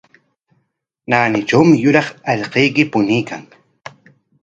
Naanitrawmi 1.09 1.75
yuraq 1.83 2.07
allquyki 2.31 2.83
puñuykan. 2.91 3.41